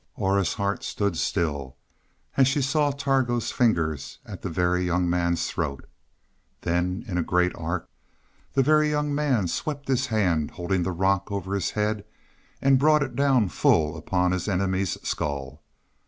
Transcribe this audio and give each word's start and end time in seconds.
Aura's 0.15 0.55
heart 0.55 0.83
stood 0.83 1.15
still 1.15 1.77
as 2.35 2.47
she 2.47 2.59
saw 2.59 2.89
Targo's 2.89 3.51
fingers 3.51 4.17
at 4.25 4.41
the 4.41 4.49
Very 4.49 4.83
Young 4.83 5.07
Man's 5.07 5.45
throat. 5.47 5.87
Then, 6.61 7.05
in 7.07 7.19
a 7.19 7.21
great 7.21 7.51
arc, 7.53 7.87
the 8.53 8.63
Very 8.63 8.89
Young 8.89 9.13
Man 9.13 9.47
swept 9.47 9.85
the 9.85 9.97
hand 10.09 10.49
holding 10.49 10.81
the 10.81 10.91
rock 10.91 11.31
over 11.31 11.53
his 11.53 11.69
head, 11.77 12.03
and 12.63 12.79
brought 12.79 13.03
it 13.03 13.15
down 13.15 13.49
full 13.49 13.95
upon 13.95 14.31
his 14.31 14.47
enemy's 14.47 14.99
skull. 15.07 15.61